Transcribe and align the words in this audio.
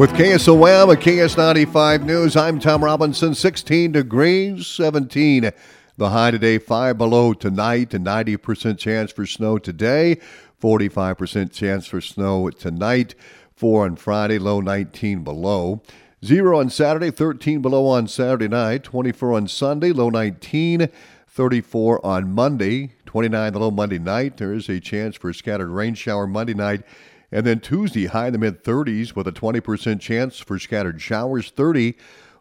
With 0.00 0.12
KSOM 0.12 0.94
at 0.94 1.02
KS95 1.02 2.04
News, 2.04 2.34
I'm 2.34 2.58
Tom 2.58 2.82
Robinson. 2.82 3.34
16 3.34 3.92
degrees, 3.92 4.66
17 4.66 5.50
the 5.98 6.08
high 6.08 6.30
today, 6.30 6.56
5 6.56 6.96
below 6.96 7.34
tonight, 7.34 7.92
a 7.92 7.98
90% 7.98 8.78
chance 8.78 9.12
for 9.12 9.26
snow 9.26 9.58
today, 9.58 10.16
45% 10.58 11.52
chance 11.52 11.86
for 11.86 12.00
snow 12.00 12.48
tonight, 12.48 13.14
4 13.52 13.84
on 13.84 13.96
Friday, 13.96 14.38
low 14.38 14.62
19 14.62 15.22
below. 15.22 15.82
0 16.24 16.58
on 16.58 16.70
Saturday, 16.70 17.10
13 17.10 17.60
below 17.60 17.84
on 17.84 18.08
Saturday 18.08 18.48
night, 18.48 18.84
24 18.84 19.34
on 19.34 19.48
Sunday, 19.48 19.92
low 19.92 20.08
19, 20.08 20.88
34 21.28 22.06
on 22.06 22.32
Monday, 22.32 22.92
29 23.04 23.52
the 23.52 23.58
low 23.58 23.70
Monday 23.70 23.98
night. 23.98 24.38
There 24.38 24.54
is 24.54 24.70
a 24.70 24.80
chance 24.80 25.16
for 25.16 25.28
a 25.28 25.34
scattered 25.34 25.68
rain 25.68 25.92
shower 25.92 26.26
Monday 26.26 26.54
night. 26.54 26.84
And 27.32 27.46
then 27.46 27.60
Tuesday, 27.60 28.06
high 28.06 28.26
in 28.26 28.32
the 28.32 28.38
mid 28.38 28.64
30s 28.64 29.14
with 29.14 29.28
a 29.28 29.32
20% 29.32 30.00
chance 30.00 30.38
for 30.38 30.58
scattered 30.58 31.00
showers, 31.00 31.50
30 31.50 31.94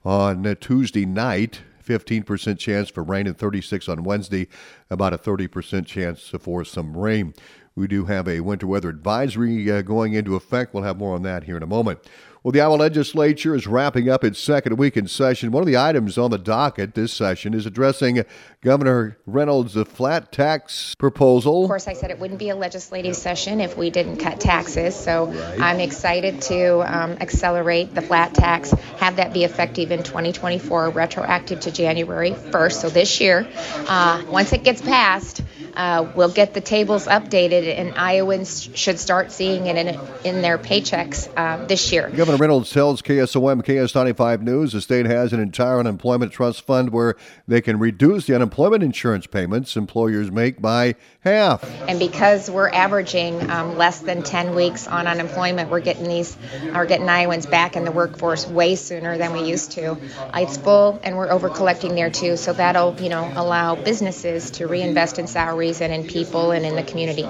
on 0.04 0.56
Tuesday 0.60 1.06
night. 1.06 1.62
15% 1.90 2.60
chance 2.60 2.88
for 2.88 3.02
rain 3.02 3.26
and 3.26 3.36
36 3.36 3.90
on 3.90 4.04
Wednesday, 4.04 4.48
about 4.92 5.12
a 5.12 5.18
30% 5.18 5.88
chance 5.88 6.32
for 6.40 6.64
some 6.64 6.96
rain. 6.96 7.34
We 7.76 7.88
do 7.88 8.06
have 8.06 8.28
a 8.28 8.42
winter 8.42 8.68
weather 8.68 8.90
advisory 8.90 9.72
uh, 9.72 9.82
going 9.82 10.14
into 10.14 10.36
effect. 10.36 10.74
We'll 10.74 10.84
have 10.84 10.98
more 10.98 11.16
on 11.16 11.24
that 11.24 11.46
here 11.46 11.58
in 11.58 11.64
a 11.64 11.68
moment. 11.68 12.00
Well, 12.42 12.54
the 12.54 12.62
Iowa 12.62 12.76
legislature 12.76 13.54
is 13.54 13.68
wrapping 13.68 14.08
up 14.08 14.24
its 14.24 14.40
second 14.40 14.78
week 14.78 14.96
in 14.96 15.10
session. 15.10 15.52
One 15.52 15.62
of 15.62 15.68
the 15.68 15.76
items 15.76 16.18
on 16.18 16.32
the 16.32 16.38
docket 16.38 16.96
this 16.96 17.12
session 17.12 17.54
is 17.54 17.66
addressing 17.66 18.24
Governor 18.62 19.18
Reynolds' 19.26 19.76
flat 19.90 20.32
tax 20.32 20.96
proposal. 20.96 21.64
Of 21.64 21.68
course, 21.68 21.90
I 21.90 21.94
said 21.94 22.12
it 22.12 22.20
wouldn't 22.20 22.40
be 22.40 22.50
a 22.50 22.56
legislative 22.56 23.18
session 23.18 23.60
if 23.60 23.78
we 23.78 23.90
didn't 23.90 24.18
cut 24.18 24.40
taxes. 24.40 24.96
So 24.96 25.26
right. 25.26 25.60
I'm 25.60 25.82
excited 25.82 26.42
to 26.44 26.80
um, 26.80 27.18
accelerate 27.20 27.94
the 27.94 28.02
flat 28.02 28.34
tax, 28.34 28.72
have 29.00 29.18
that 29.18 29.34
be 29.34 29.44
effective 29.44 29.92
in 29.92 30.04
2024, 30.04 30.92
retroactive 30.92 31.60
to 31.62 31.72
January 31.72 32.32
1st. 32.32 32.72
So 32.72 32.90
this 32.90 33.20
year, 33.20 33.50
uh, 33.90 34.24
once 34.30 34.54
it 34.54 34.64
gets 34.64 34.82
passed, 34.82 35.42
uh, 35.76 36.12
we'll 36.16 36.32
get 36.32 36.54
the 36.54 36.62
tables 36.62 37.06
updated, 37.06 37.78
and 37.78 37.94
Iowans 37.96 38.70
should 38.74 39.00
start 39.00 39.32
seeing 39.32 39.68
it 39.68 39.76
in, 39.78 40.00
in 40.24 40.42
their 40.42 40.58
paychecks 40.58 41.30
uh, 41.36 41.66
this 41.66 41.92
year. 41.92 42.10
Governor 42.10 42.38
Reynolds 42.38 42.70
tells 42.72 43.02
KSOM, 43.02 43.64
KS95 43.64 44.42
News, 44.42 44.74
the 44.74 44.82
state 44.82 45.06
has 45.06 45.34
an 45.34 45.40
entire 45.40 45.80
unemployment 45.80 46.32
trust 46.32 46.66
fund 46.66 46.92
where 46.92 47.16
they 47.48 47.62
can 47.62 47.80
reduce 47.80 48.26
the 48.26 48.36
unemployment 48.36 48.84
insurance 48.84 49.28
payments 49.28 49.76
employers 49.76 50.32
make 50.32 50.62
by 50.62 50.96
half. 51.22 51.64
And 51.88 52.00
because 52.00 52.50
we're 52.50 52.70
averaging 52.70 53.50
um, 53.50 53.78
less 53.78 54.00
than 54.00 54.24
10 54.24 54.56
weeks 54.56 54.88
on 54.88 55.08
unemployment, 55.08 55.70
we're 55.70 55.80
getting 55.80 56.08
these, 56.08 56.38
are 56.74 56.86
getting 56.86 57.08
Iowans 57.08 57.46
back 57.46 57.76
in 57.76 57.86
the 57.86 57.92
workforce 57.92 58.48
way 58.48 58.76
sooner 58.76 59.18
than 59.18 59.34
we 59.34 59.44
used 59.44 59.72
to. 59.72 59.98
It's 60.34 60.58
full, 60.58 61.00
and 61.04 61.18
we're 61.18 61.32
over 61.32 61.50
collecting 61.50 61.96
there 61.96 62.10
too, 62.10 62.38
so 62.38 62.54
that'll, 62.54 63.00
you 63.02 63.10
know, 63.10 63.32
allow 63.36 63.76
businesses 63.76 64.52
to 64.52 64.68
reinvest 64.68 65.20
in 65.20 65.28
salaries 65.28 65.59
and 65.60 65.94
in 65.94 66.04
people 66.08 66.52
and 66.52 66.66
in 66.66 66.76
the 66.76 66.84
community. 66.84 67.28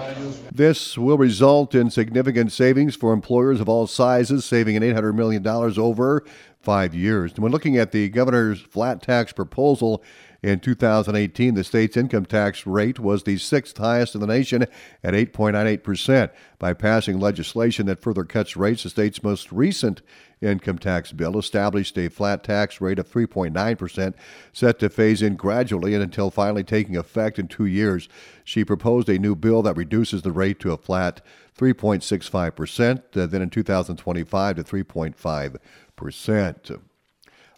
This 0.51 0.97
will 0.97 1.17
result 1.17 1.73
in 1.73 1.89
significant 1.89 2.51
savings 2.51 2.95
for 2.95 3.11
employers 3.11 3.59
of 3.59 3.67
all 3.67 3.87
sizes, 3.87 4.45
saving 4.45 4.75
an 4.77 4.83
$800 4.83 5.15
million 5.15 5.45
over 5.47 6.23
five 6.61 6.93
years. 6.93 7.33
When 7.37 7.51
looking 7.51 7.77
at 7.77 7.91
the 7.91 8.09
governor's 8.09 8.61
flat 8.61 9.01
tax 9.01 9.33
proposal, 9.33 10.03
in 10.41 10.61
2018, 10.61 11.53
the 11.53 11.63
state's 11.63 11.97
income 11.97 12.25
tax 12.25 12.65
rate 12.65 12.99
was 12.99 13.23
the 13.23 13.37
sixth 13.37 13.77
highest 13.77 14.15
in 14.15 14.21
the 14.21 14.27
nation 14.27 14.63
at 15.03 15.13
8.98%. 15.13 16.31
By 16.57 16.73
passing 16.73 17.19
legislation 17.19 17.85
that 17.87 18.01
further 18.01 18.23
cuts 18.23 18.55
rates, 18.55 18.83
the 18.83 18.89
state's 18.89 19.21
most 19.21 19.51
recent 19.51 20.01
income 20.41 20.77
tax 20.77 21.11
bill 21.11 21.37
established 21.37 21.97
a 21.97 22.07
flat 22.07 22.43
tax 22.43 22.79
rate 22.79 22.99
of 22.99 23.11
3.9%, 23.11 24.13
set 24.53 24.79
to 24.79 24.89
phase 24.89 25.21
in 25.21 25.35
gradually 25.35 25.93
and 25.93 26.01
until 26.01 26.31
finally 26.31 26.63
taking 26.63 26.95
effect 26.95 27.37
in 27.37 27.49
two 27.49 27.65
years. 27.65 28.07
She 28.45 28.63
proposed 28.63 29.09
a 29.09 29.19
new 29.19 29.35
bill 29.35 29.61
that 29.63 29.75
reduces 29.75 30.21
the 30.21 30.31
rate 30.31 30.59
to 30.61 30.71
a 30.71 30.77
flat 30.77 31.21
3.65%, 31.57 33.17
uh, 33.17 33.25
then 33.25 33.41
in 33.41 33.49
2025 33.49 34.55
to 34.55 34.63
3.5%. 34.63 36.79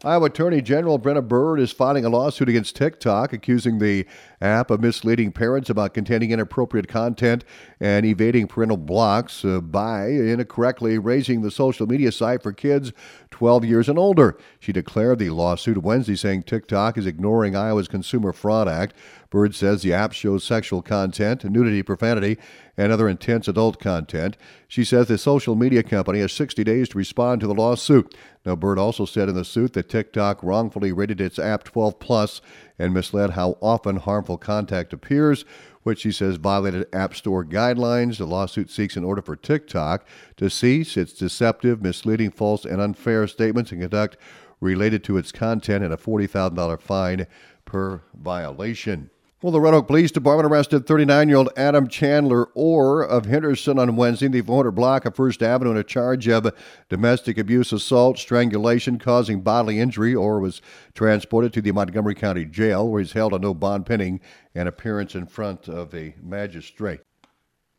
Iowa 0.04 0.26
Attorney 0.26 0.64
General 0.64 0.98
Brenna 0.98 1.28
Bird 1.28 1.60
is 1.60 1.72
filing 1.72 2.06
a 2.06 2.10
lawsuit 2.10 2.50
against 2.50 2.76
TikTok, 2.76 3.34
accusing 3.34 3.78
the 3.78 4.08
app 4.42 4.72
of 4.72 4.82
misleading 4.82 5.32
parents 5.32 5.70
about 5.70 5.94
containing 5.94 6.32
inappropriate 6.32 6.88
content 6.88 7.44
and 7.80 8.04
evading 8.04 8.48
parental 8.48 8.78
blocks 8.78 9.46
uh, 9.46 9.62
by 9.62 10.08
incorrectly 10.08 10.98
raising 10.98 11.44
the 11.44 11.52
social 11.52 11.86
media 11.86 12.12
site 12.12 12.42
for 12.42 12.52
kids 12.52 12.94
12 13.30 13.64
years 13.64 13.88
and 13.88 14.00
older. 14.00 14.36
She 14.60 14.72
declared 14.72 15.20
the 15.20 15.30
lawsuit 15.30 15.78
Wednesday, 15.84 16.16
saying 16.16 16.44
TikTok 16.44 16.98
is 16.98 17.06
ignoring 17.06 17.56
Iowa's 17.56 17.88
Consumer 17.88 18.34
Fraud 18.34 18.68
Act. 18.68 18.96
Bird 19.32 19.56
says 19.56 19.82
the 19.82 19.94
app 19.94 20.12
shows 20.12 20.44
sexual 20.44 20.82
content, 20.82 21.46
nudity, 21.46 21.82
profanity, 21.82 22.38
and 22.76 22.92
other 22.92 23.08
intense 23.08 23.48
adult 23.48 23.80
content. 23.80 24.36
She 24.68 24.84
says 24.84 25.08
the 25.08 25.18
social 25.18 25.56
media 25.56 25.84
company 25.84 26.20
has 26.20 26.34
60 26.34 26.66
days 26.66 26.90
to 26.90 26.98
respond 26.98 27.40
to 27.40 27.48
the 27.48 27.54
lawsuit. 27.54 28.14
Now, 28.46 28.58
Bird 28.58 28.78
also 28.78 29.06
said 29.06 29.30
in 29.30 29.36
the 29.36 29.46
suit 29.46 29.72
that 29.74 29.88
TikTok 29.88 30.44
wrongfully 30.44 30.92
rated 30.92 31.22
its 31.22 31.40
app 31.40 31.64
12 31.64 31.98
plus 31.98 32.42
and 32.78 32.94
misled 32.94 33.32
how 33.32 33.58
often 33.62 33.96
harmful 33.96 34.38
content 34.38 34.92
appears, 34.92 35.46
which 35.84 36.00
she 36.00 36.12
says 36.12 36.36
violated 36.36 36.86
App 36.92 37.16
Store 37.16 37.46
guidelines. 37.46 38.18
The 38.18 38.26
lawsuit 38.28 38.70
seeks 38.70 38.98
an 38.98 39.06
order 39.06 39.22
for 39.22 39.38
TikTok 39.38 40.06
to 40.36 40.50
cease 40.50 40.98
its 40.98 41.14
deceptive, 41.14 41.82
misleading, 41.82 42.32
false, 42.32 42.66
and 42.66 42.82
unfair 42.82 43.26
statements 43.28 43.72
and 43.72 43.80
conduct 43.80 44.18
related 44.60 45.06
to 45.06 45.16
its 45.16 45.32
content 45.32 45.86
and 45.86 45.94
a 45.94 45.98
$40,000 45.98 46.82
fine 46.82 47.28
per 47.64 48.02
violation. 48.14 49.10
Well, 49.44 49.52
the 49.52 49.60
Red 49.60 49.74
Oak 49.74 49.88
Police 49.88 50.12
Department 50.12 50.52
arrested 50.52 50.86
39 50.86 51.28
year 51.28 51.38
old 51.40 51.50
Adam 51.58 51.88
Chandler 51.88 52.50
Orr 52.54 53.02
of 53.02 53.26
Henderson 53.26 53.80
on 53.80 53.96
Wednesday 53.96 54.28
in 54.28 54.34
the 54.34 54.42
400 54.42 54.70
block 54.70 55.04
of 55.06 55.16
First 55.16 55.42
Avenue 55.42 55.72
on 55.72 55.78
a 55.78 55.84
charge 55.84 56.28
of 56.28 56.54
domestic 56.90 57.40
abuse, 57.40 57.74
assault, 57.74 58.20
strangulation 58.20 59.00
causing 59.00 59.42
bodily 59.42 59.80
injury. 59.80 60.14
Orr 60.14 60.40
was 60.40 60.62
transported 60.94 61.54
to 61.54 61.62
the 61.64 61.72
Montgomery 61.72 62.14
County 62.14 62.46
Jail 62.46 62.88
where 62.88 63.02
he's 63.02 63.14
held 63.14 63.34
on 63.34 63.42
no 63.42 63.56
bond 63.56 63.88
pending 63.88 64.20
an 64.54 64.68
appearance 64.68 65.16
in 65.16 65.26
front 65.26 65.68
of 65.68 65.92
a 65.96 66.14
magistrate. 66.22 67.00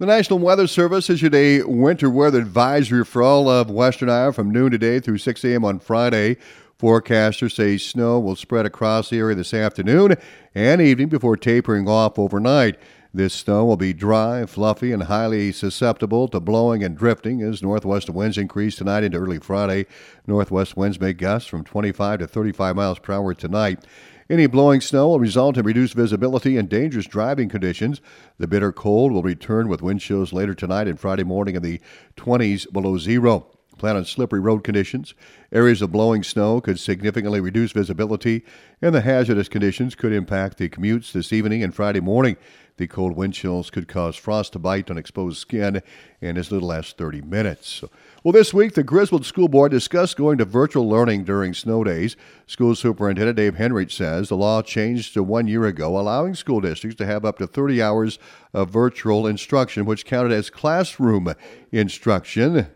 The 0.01 0.07
National 0.07 0.41
Weather 0.41 0.67
Service 0.67 1.09
issued 1.09 1.33
a 1.33 1.63
winter 1.63 2.11
weather 2.11 2.41
advisory 2.41 3.05
for 3.05 3.23
all 3.23 3.49
of 3.49 3.71
Western 3.71 4.11
Iowa 4.11 4.33
from 4.33 4.51
noon 4.51 4.73
today 4.73 4.99
through 4.99 5.19
6 5.19 5.45
a.m. 5.45 5.65
on 5.65 5.79
Friday. 5.79 6.39
Forecasters 6.83 7.55
say 7.55 7.79
snow 7.79 8.19
will 8.19 8.35
spread 8.35 8.67
across 8.67 9.09
the 9.09 9.19
area 9.19 9.37
this 9.37 9.55
afternoon 9.55 10.17
and 10.53 10.81
evening 10.81 11.09
before 11.09 11.37
tapering 11.37 11.89
off 11.89 12.19
overnight. 12.19 12.77
This 13.15 13.35
snow 13.35 13.65
will 13.65 13.77
be 13.77 13.93
dry, 13.93 14.45
fluffy, 14.47 14.91
and 14.91 15.05
highly 15.05 15.53
susceptible 15.53 16.27
to 16.27 16.41
blowing 16.41 16.83
and 16.83 16.99
drifting 16.99 17.41
as 17.41 17.63
northwest 17.63 18.11
winds 18.11 18.37
increase 18.37 18.75
tonight 18.75 19.05
into 19.05 19.19
early 19.19 19.39
Friday. 19.39 19.87
Northwest 20.27 20.77
winds 20.77 20.99
may 20.99 21.13
gust 21.13 21.49
from 21.49 21.63
25 21.63 22.19
to 22.19 22.27
35 22.27 22.75
miles 22.75 22.99
per 22.99 23.13
hour 23.13 23.33
tonight. 23.33 23.85
Any 24.29 24.49
blowing 24.49 24.81
snow 24.81 25.07
will 25.11 25.21
result 25.21 25.57
in 25.57 25.65
reduced 25.65 25.95
visibility 25.95 26.57
and 26.57 26.69
dangerous 26.69 27.07
driving 27.07 27.49
conditions. 27.49 28.01
The 28.39 28.49
bitter 28.49 28.73
cold 28.73 29.13
will 29.13 29.23
return 29.23 29.69
with 29.69 29.83
wind 29.83 30.01
chills 30.01 30.33
later 30.33 30.55
tonight 30.55 30.89
and 30.89 30.99
Friday 30.99 31.23
morning 31.23 31.55
in 31.55 31.63
the 31.63 31.81
20s 32.17 32.73
below 32.73 32.99
zero. 32.99 33.47
Plan 33.79 33.97
on 33.97 34.05
slippery 34.05 34.41
road 34.41 34.63
conditions. 34.63 35.15
Areas 35.51 35.83
of 35.83 35.91
blowing 35.91 36.23
snow 36.23 36.61
could 36.61 36.79
significantly 36.79 37.41
reduce 37.41 37.73
visibility, 37.73 38.45
and 38.81 38.95
the 38.95 39.01
hazardous 39.01 39.49
conditions 39.49 39.95
could 39.95 40.13
impact 40.13 40.59
the 40.59 40.69
commutes 40.69 41.13
this 41.13 41.33
evening 41.33 41.63
and 41.63 41.75
Friday 41.75 42.01
morning. 42.01 42.37
The 42.79 42.87
cold 42.87 43.17
wind 43.17 43.35
chills 43.35 43.71
could 43.71 43.89
cause 43.89 44.17
frost 44.17 44.55
to 44.55 44.59
bite 44.59 44.91
on 44.91 44.97
exposed 44.97 45.39
skin 45.39 45.83
in 46.21 46.39
as 46.39 46.51
little 46.51 46.73
as 46.73 46.93
30 46.93 47.21
minutes. 47.21 47.85
Well, 48.25 48.33
this 48.33 48.55
week, 48.55 48.75
the 48.75 48.83
Griswold 48.83 49.27
School 49.27 49.49
Board 49.49 49.73
discussed 49.73 50.17
going 50.17 50.39
to 50.39 50.45
virtual 50.45 50.89
learning 50.89 51.25
during 51.25 51.53
snow 51.53 51.85
days. 51.85 52.17
School 52.47 52.75
Superintendent 52.75 53.37
Dave 53.37 53.57
Henrich 53.57 53.93
says 53.93 54.29
the 54.29 54.37
law 54.37 54.63
changed 54.63 55.13
to 55.15 55.23
one 55.23 55.49
year 55.49 55.67
ago, 55.67 55.99
allowing 55.99 56.35
school 56.35 56.61
districts 56.61 56.97
to 56.97 57.07
have 57.07 57.25
up 57.25 57.39
to 57.39 57.47
30 57.47 57.83
hours 57.83 58.19
of 58.55 58.71
virtual 58.71 59.27
instruction, 59.27 59.85
which 59.85 60.07
counted 60.07 60.33
as 60.33 60.49
classroom 60.49 61.35
instruction 61.73 62.69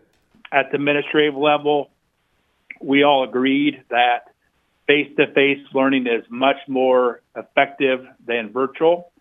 at 0.51 0.71
the 0.71 0.75
administrative 0.75 1.35
level, 1.35 1.89
we 2.81 3.03
all 3.03 3.23
agreed 3.23 3.83
that 3.89 4.31
face-to-face 4.87 5.65
learning 5.73 6.07
is 6.07 6.23
much 6.29 6.57
more 6.67 7.21
effective 7.35 8.05
than 8.25 8.51
virtual. 8.51 9.11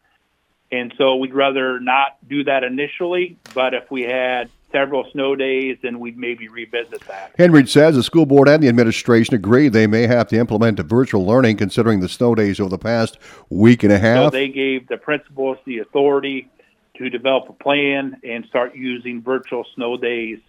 And 0.70 0.92
so 0.98 1.16
we'd 1.16 1.34
rather 1.34 1.80
not 1.80 2.16
do 2.28 2.44
that 2.44 2.64
initially, 2.64 3.36
but 3.54 3.74
if 3.74 3.90
we 3.90 4.02
had 4.02 4.50
several 4.72 5.08
snow 5.12 5.36
days, 5.36 5.78
then 5.82 6.00
we'd 6.00 6.18
maybe 6.18 6.48
revisit 6.48 7.00
that. 7.06 7.32
Henry 7.38 7.66
says 7.66 7.94
the 7.94 8.02
school 8.02 8.26
board 8.26 8.48
and 8.48 8.62
the 8.62 8.68
administration 8.68 9.34
agree 9.34 9.68
they 9.68 9.86
may 9.86 10.06
have 10.06 10.28
to 10.28 10.36
implement 10.36 10.76
the 10.76 10.82
virtual 10.82 11.24
learning 11.24 11.56
considering 11.56 12.00
the 12.00 12.08
snow 12.08 12.34
days 12.34 12.58
over 12.60 12.70
the 12.70 12.78
past 12.78 13.16
week 13.48 13.84
and 13.84 13.92
a 13.92 13.98
half. 13.98 14.24
So 14.24 14.30
they 14.30 14.48
gave 14.48 14.88
the 14.88 14.96
principals 14.96 15.58
the 15.64 15.78
authority 15.78 16.50
to 16.96 17.10
develop 17.10 17.48
a 17.48 17.52
plan 17.52 18.20
and 18.24 18.44
start 18.46 18.74
using 18.74 19.22
virtual 19.22 19.64
snow 19.74 19.96
days 19.96 20.40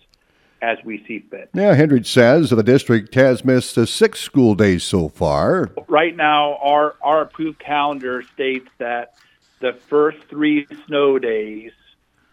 as 0.62 0.78
we 0.84 1.04
see 1.08 1.20
fit. 1.20 1.50
Yeah, 1.54 1.76
Henrich 1.76 2.08
says 2.08 2.50
the 2.50 2.64
district 2.64 3.14
has 3.16 3.46
missed 3.46 3.76
six 3.88 4.20
school 4.20 4.56
days 4.56 4.84
so 4.84 5.10
far. 5.10 5.72
Right 5.88 6.16
now, 6.16 6.58
our, 6.58 6.96
our 7.02 7.22
approved 7.22 7.60
calendar 7.60 8.24
states 8.34 8.70
that 8.78 9.16
the 9.60 9.74
first 9.74 10.18
three 10.30 10.68
snow 10.86 11.20
days 11.20 11.72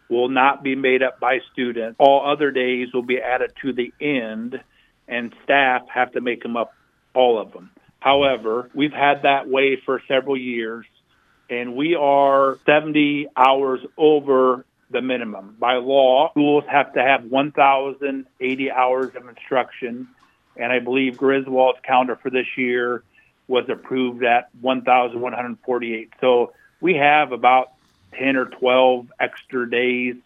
will 0.08 0.28
not 0.28 0.62
be 0.62 0.74
made 0.74 1.02
up 1.02 1.18
by 1.20 1.40
students. 1.52 1.96
All 1.98 2.30
other 2.30 2.50
days 2.50 2.92
will 2.92 3.02
be 3.02 3.20
added 3.20 3.52
to 3.62 3.72
the 3.72 3.92
end, 4.00 4.60
and 5.08 5.34
staff 5.44 5.82
have 5.88 6.12
to 6.12 6.20
make 6.20 6.42
them 6.42 6.56
up, 6.56 6.74
all 7.14 7.38
of 7.40 7.52
them. 7.52 7.70
However, 8.00 8.70
we've 8.74 8.92
had 8.92 9.22
that 9.22 9.48
way 9.48 9.80
for 9.84 10.02
several 10.06 10.36
years, 10.36 10.86
and 11.48 11.74
we 11.74 11.94
are 11.94 12.58
70 12.66 13.28
hours 13.36 13.80
over 13.96 14.66
the 14.90 15.02
minimum. 15.02 15.56
By 15.58 15.74
law, 15.74 16.30
schools 16.30 16.64
have 16.68 16.92
to 16.94 17.02
have 17.02 17.24
1,080 17.24 18.70
hours 18.70 19.14
of 19.14 19.28
instruction, 19.28 20.08
and 20.56 20.72
I 20.72 20.78
believe 20.78 21.16
Griswold's 21.16 21.80
calendar 21.82 22.16
for 22.16 22.30
this 22.30 22.46
year 22.56 23.02
was 23.48 23.68
approved 23.68 24.24
at 24.24 24.48
1,148. 24.60 26.12
So 26.20 26.52
we 26.80 26.94
have 26.94 27.32
about 27.32 27.72
10 28.18 28.36
or 28.36 28.46
12 28.46 29.08
extra 29.20 29.68
days 29.68 30.16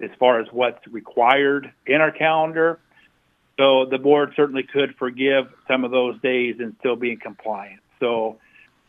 as 0.00 0.10
far 0.18 0.40
as 0.40 0.48
what's 0.52 0.86
required 0.88 1.72
in 1.86 2.00
our 2.00 2.10
calendar. 2.10 2.78
So 3.56 3.86
the 3.86 3.98
board 3.98 4.32
certainly 4.36 4.64
could 4.64 4.96
forgive 4.96 5.52
some 5.68 5.84
of 5.84 5.90
those 5.90 6.20
days 6.20 6.56
and 6.58 6.74
still 6.80 6.96
be 6.96 7.12
in 7.12 7.18
compliance. 7.18 7.82
So 8.00 8.38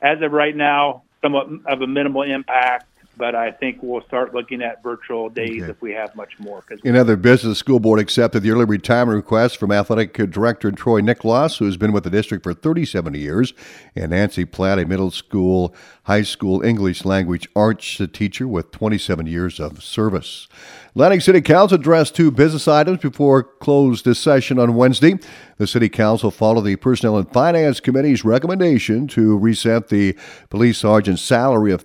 as 0.01 0.21
of 0.21 0.31
right 0.31 0.55
now, 0.55 1.03
somewhat 1.21 1.47
of 1.65 1.81
a 1.81 1.87
minimal 1.87 2.23
impact 2.23 2.87
but 3.17 3.35
I 3.35 3.51
think 3.51 3.79
we'll 3.81 4.03
start 4.03 4.33
looking 4.33 4.61
at 4.61 4.83
virtual 4.83 5.29
days 5.29 5.63
okay. 5.63 5.71
if 5.71 5.81
we 5.81 5.91
have 5.93 6.15
much 6.15 6.39
more. 6.39 6.63
In 6.83 6.95
other 6.95 7.15
business, 7.15 7.51
the 7.51 7.55
school 7.55 7.79
board 7.79 7.99
accepted 7.99 8.41
the 8.41 8.51
early 8.51 8.65
retirement 8.65 9.15
request 9.15 9.57
from 9.57 9.71
athletic 9.71 10.13
director 10.31 10.71
Troy 10.71 11.01
Nicholas, 11.01 11.57
who 11.57 11.65
has 11.65 11.77
been 11.77 11.91
with 11.91 12.03
the 12.03 12.09
district 12.09 12.43
for 12.43 12.53
37 12.53 13.13
years, 13.13 13.53
and 13.95 14.11
Nancy 14.11 14.45
Platt, 14.45 14.79
a 14.79 14.85
middle 14.85 15.11
school, 15.11 15.73
high 16.03 16.23
school 16.23 16.61
English 16.61 17.05
language 17.05 17.47
arts 17.55 18.01
teacher 18.13 18.47
with 18.47 18.71
27 18.71 19.25
years 19.27 19.59
of 19.59 19.83
service. 19.83 20.47
Atlantic 20.95 21.21
City 21.21 21.41
Council 21.41 21.75
addressed 21.75 22.15
two 22.15 22.31
business 22.31 22.69
items 22.69 22.99
before 22.99 23.43
closed 23.43 24.05
this 24.05 24.17
session 24.17 24.57
on 24.57 24.75
Wednesday. 24.75 25.19
The 25.57 25.67
City 25.67 25.89
Council 25.89 26.31
followed 26.31 26.61
the 26.61 26.77
Personnel 26.77 27.17
and 27.17 27.29
Finance 27.33 27.81
Committee's 27.81 28.23
recommendation 28.23 29.05
to 29.09 29.37
reset 29.37 29.89
the 29.89 30.15
police 30.49 30.77
sergeant's 30.77 31.21
salary 31.21 31.73
of 31.73 31.81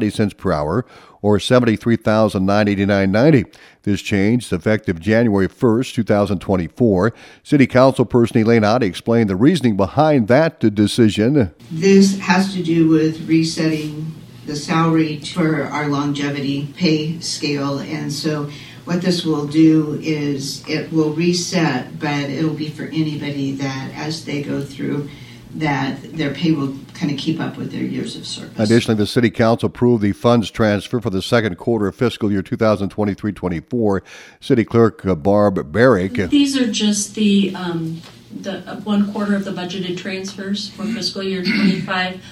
$35.90 0.00 0.36
per 0.36 0.52
hour 0.52 0.84
or 1.22 1.38
$73,989.90. 1.38 3.54
This 3.82 4.02
change 4.02 4.44
is 4.46 4.52
effective 4.52 5.00
January 5.00 5.48
1st, 5.48 5.94
2024. 5.94 7.14
City 7.42 7.66
Council 7.66 8.04
person 8.04 8.36
Elaine 8.38 8.62
Otte 8.62 8.82
explained 8.82 9.30
the 9.30 9.36
reasoning 9.36 9.76
behind 9.76 10.28
that 10.28 10.60
decision. 10.74 11.54
This 11.70 12.18
has 12.20 12.54
to 12.54 12.62
do 12.62 12.88
with 12.88 13.28
resetting 13.28 14.14
the 14.46 14.56
salary 14.56 15.20
for 15.20 15.64
our 15.64 15.88
longevity 15.88 16.72
pay 16.76 17.20
scale. 17.20 17.78
And 17.78 18.10
so 18.12 18.50
what 18.84 19.02
this 19.02 19.24
will 19.24 19.46
do 19.46 19.98
is 20.02 20.64
it 20.68 20.90
will 20.90 21.12
reset, 21.12 21.98
but 21.98 22.30
it'll 22.30 22.54
be 22.54 22.70
for 22.70 22.84
anybody 22.84 23.52
that 23.52 23.92
as 23.94 24.24
they 24.24 24.42
go 24.42 24.62
through 24.62 25.08
that 25.54 26.00
their 26.16 26.32
pay 26.32 26.52
will 26.52 26.76
kind 26.94 27.10
of 27.10 27.18
keep 27.18 27.40
up 27.40 27.56
with 27.56 27.72
their 27.72 27.82
years 27.82 28.16
of 28.16 28.26
service. 28.26 28.58
Additionally, 28.58 28.96
the 28.96 29.06
City 29.06 29.30
Council 29.30 29.66
approved 29.66 30.02
the 30.02 30.12
funds 30.12 30.50
transfer 30.50 31.00
for 31.00 31.10
the 31.10 31.22
second 31.22 31.56
quarter 31.56 31.88
of 31.88 31.96
fiscal 31.96 32.30
year 32.30 32.42
2023-24. 32.42 34.00
City 34.40 34.64
Clerk 34.64 35.04
uh, 35.04 35.14
Barb 35.14 35.72
Barrick. 35.72 36.14
These 36.14 36.56
are 36.56 36.70
just 36.70 37.14
the 37.14 37.54
um, 37.54 38.00
the 38.32 38.58
uh, 38.70 38.80
one 38.80 39.12
quarter 39.12 39.34
of 39.34 39.44
the 39.44 39.50
budgeted 39.50 39.96
transfers 39.96 40.68
for 40.70 40.84
fiscal 40.84 41.22
year 41.22 41.42
25 41.42 42.22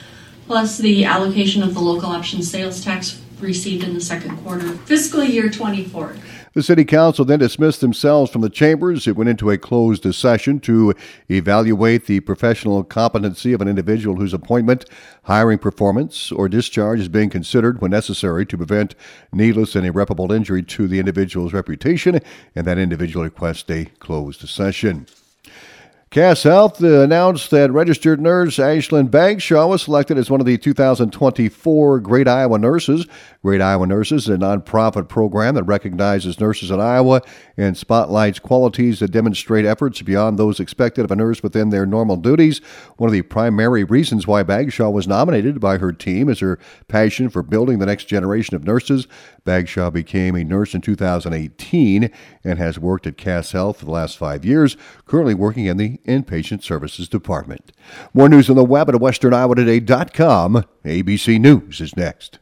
plus 0.46 0.78
the 0.78 1.04
allocation 1.04 1.62
of 1.62 1.74
the 1.74 1.80
local 1.80 2.08
option 2.08 2.42
sales 2.42 2.82
tax 2.82 3.20
received 3.40 3.84
in 3.84 3.94
the 3.94 4.00
second 4.00 4.36
quarter 4.38 4.72
fiscal 4.78 5.22
year 5.22 5.50
24. 5.50 6.16
The 6.58 6.64
City 6.64 6.84
Council 6.84 7.24
then 7.24 7.38
dismissed 7.38 7.80
themselves 7.80 8.32
from 8.32 8.40
the 8.40 8.50
chambers. 8.50 9.06
It 9.06 9.14
went 9.14 9.30
into 9.30 9.48
a 9.48 9.56
closed 9.56 10.12
session 10.12 10.58
to 10.58 10.92
evaluate 11.30 12.06
the 12.06 12.18
professional 12.18 12.82
competency 12.82 13.52
of 13.52 13.60
an 13.60 13.68
individual 13.68 14.16
whose 14.16 14.34
appointment, 14.34 14.84
hiring 15.22 15.58
performance, 15.58 16.32
or 16.32 16.48
discharge 16.48 16.98
is 16.98 17.06
being 17.06 17.30
considered 17.30 17.80
when 17.80 17.92
necessary 17.92 18.44
to 18.46 18.56
prevent 18.56 18.96
needless 19.32 19.76
and 19.76 19.86
irreparable 19.86 20.32
injury 20.32 20.64
to 20.64 20.88
the 20.88 20.98
individual's 20.98 21.52
reputation, 21.52 22.18
and 22.56 22.66
that 22.66 22.76
individual 22.76 23.24
requests 23.24 23.70
a 23.70 23.84
closed 24.00 24.48
session. 24.48 25.06
Cass 26.18 26.42
Health 26.42 26.82
uh, 26.82 27.02
announced 27.02 27.52
that 27.52 27.70
registered 27.70 28.20
nurse 28.20 28.56
Ashlyn 28.56 29.08
Bagshaw 29.08 29.68
was 29.68 29.82
selected 29.82 30.18
as 30.18 30.28
one 30.28 30.40
of 30.40 30.46
the 30.46 30.58
2024 30.58 32.00
Great 32.00 32.26
Iowa 32.26 32.58
Nurses. 32.58 33.06
Great 33.44 33.60
Iowa 33.60 33.86
Nurses 33.86 34.24
is 34.24 34.28
a 34.28 34.36
nonprofit 34.36 35.08
program 35.08 35.54
that 35.54 35.62
recognizes 35.62 36.40
nurses 36.40 36.72
in 36.72 36.80
Iowa 36.80 37.22
and 37.56 37.76
spotlights 37.76 38.40
qualities 38.40 38.98
that 38.98 39.12
demonstrate 39.12 39.64
efforts 39.64 40.02
beyond 40.02 40.40
those 40.40 40.58
expected 40.58 41.04
of 41.04 41.12
a 41.12 41.16
nurse 41.16 41.40
within 41.40 41.70
their 41.70 41.86
normal 41.86 42.16
duties. 42.16 42.58
One 42.96 43.06
of 43.06 43.12
the 43.12 43.22
primary 43.22 43.84
reasons 43.84 44.26
why 44.26 44.42
Bagshaw 44.42 44.90
was 44.90 45.06
nominated 45.06 45.60
by 45.60 45.78
her 45.78 45.92
team 45.92 46.28
is 46.28 46.40
her 46.40 46.58
passion 46.88 47.28
for 47.28 47.44
building 47.44 47.78
the 47.78 47.86
next 47.86 48.06
generation 48.06 48.56
of 48.56 48.64
nurses. 48.64 49.06
Bagshaw 49.44 49.90
became 49.90 50.34
a 50.34 50.42
nurse 50.42 50.74
in 50.74 50.80
2018 50.80 52.10
and 52.42 52.58
has 52.58 52.76
worked 52.76 53.06
at 53.06 53.16
Cass 53.16 53.52
Health 53.52 53.78
for 53.78 53.84
the 53.84 53.92
last 53.92 54.18
five 54.18 54.44
years, 54.44 54.76
currently 55.06 55.34
working 55.34 55.66
in 55.66 55.76
the 55.76 56.00
Inpatient 56.08 56.62
Services 56.62 57.08
Department. 57.08 57.70
More 58.12 58.28
news 58.28 58.50
on 58.50 58.56
the 58.56 58.64
web 58.64 58.88
at 58.88 58.96
westerniowatoday.com. 58.96 60.64
ABC 60.84 61.40
News 61.40 61.80
is 61.80 61.96
next. 61.96 62.38